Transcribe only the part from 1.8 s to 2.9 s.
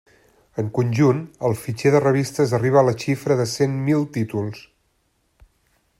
de revistes arriba a